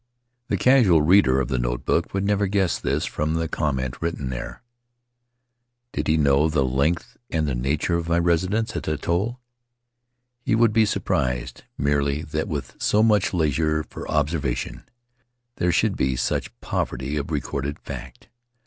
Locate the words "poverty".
16.61-17.15